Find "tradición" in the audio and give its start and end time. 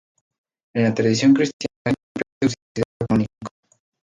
0.95-1.35